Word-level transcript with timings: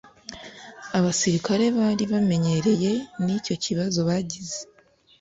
abasirikare 0.97 1.65
bari 1.77 2.03
bamenyereye 2.11 2.91
nicyo 3.23 3.53
kibazo 3.63 3.99
bagize 4.07 4.59